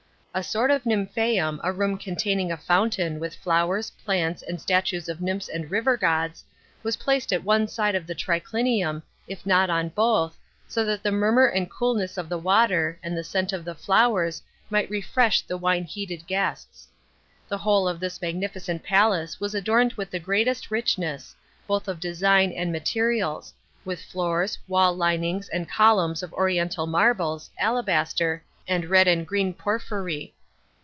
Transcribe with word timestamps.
A 0.33 0.43
sort 0.43 0.71
of 0.71 0.83
nympliseum, 0.85 1.59
a 1.61 1.73
room 1.73 1.97
containing 1.97 2.53
a 2.53 2.55
fountain, 2.55 3.19
with 3.19 3.35
flowers, 3.35 3.91
plants, 4.05 4.41
and 4.41 4.61
statues 4.61 5.09
of 5.09 5.19
nymphs 5.19 5.49
and 5.49 5.69
river 5.69 5.97
gods, 5.97 6.45
was 6.83 6.95
placed 6.95 7.33
at 7.33 7.43
one 7.43 7.67
side 7.67 7.95
of 7.95 8.07
the 8.07 8.15
triclinium, 8.15 9.03
if 9.27 9.45
not 9.45 9.69
on 9.69 9.89
both, 9.89 10.37
so 10.69 10.85
that 10.85 11.03
the 11.03 11.11
murmur 11.11 11.47
and 11.47 11.69
coolness 11.69 12.17
of 12.17 12.29
the 12.29 12.37
water, 12.37 12.97
and 13.03 13.17
the 13.17 13.25
scent 13.25 13.51
of 13.51 13.65
the 13.65 13.75
flowers 13.75 14.41
might 14.69 14.89
refresh 14.89 15.41
the 15.41 15.57
wine 15.57 15.83
heated 15.83 16.25
guests. 16.27 16.87
The 17.49 17.57
whole 17.57 17.85
of 17.85 17.99
this 17.99 18.21
magnificent 18.21 18.83
palace 18.83 19.37
was 19.41 19.53
adorned 19.53 19.97
witli 19.97 20.11
the 20.11 20.19
greatest 20.19 20.71
richness, 20.71 21.35
both 21.67 21.89
of 21.89 21.99
design 21.99 22.53
and 22.53 22.71
materials, 22.71 23.53
with 23.83 24.01
floors, 24.01 24.59
wall 24.69 24.95
linings, 24.95 25.49
and 25.49 25.67
columns 25.67 26.23
of 26.23 26.31
oriental 26.33 26.87
marbles, 26.87 27.49
alabaster, 27.59 28.41
and 28.67 28.85
red 28.85 29.07
and 29.07 29.25
green 29.27 29.51
porphyry. 29.53 30.33